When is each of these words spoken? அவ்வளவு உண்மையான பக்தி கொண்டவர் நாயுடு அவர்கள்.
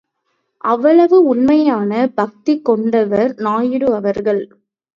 அவ்வளவு 0.63 1.17
உண்மையான 1.23 1.91
பக்தி 2.15 2.55
கொண்டவர் 2.61 3.33
நாயுடு 3.39 3.89
அவர்கள். 3.95 4.43